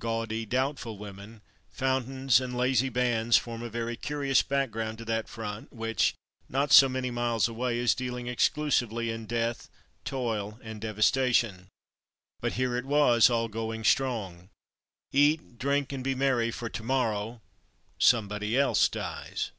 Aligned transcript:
Gaudy, 0.00 0.44
doubtful 0.44 0.98
women, 0.98 1.42
foun 1.70 2.06
tains, 2.06 2.40
and 2.44 2.56
lazy 2.56 2.88
bands 2.88 3.36
form 3.36 3.62
a 3.62 3.68
very 3.70 3.96
curious 3.96 4.42
background 4.42 4.98
to 4.98 5.04
that 5.04 5.28
front 5.28 5.72
which, 5.72 6.12
not 6.48 6.72
so 6.72 6.88
many 6.88 7.12
miles 7.12 7.46
away, 7.46 7.78
is 7.78 7.94
dealing 7.94 8.26
exclusively 8.26 9.12
in 9.12 9.26
death, 9.26 9.68
toil, 10.04 10.58
and 10.60 10.80
devastation. 10.80 11.68
But 12.40 12.54
here 12.54 12.74
it 12.76 12.84
was; 12.84 13.30
all 13.30 13.46
going 13.46 13.84
strong. 13.84 14.48
''Eat, 15.14 15.56
drink, 15.56 15.92
and 15.92 16.02
be 16.02 16.16
merry, 16.16 16.50
for 16.50 16.68
to 16.68 16.82
morrow''— 16.82 17.40
some 18.10 18.26
body 18.26 18.58
else 18.58 18.88
dies. 18.88 19.52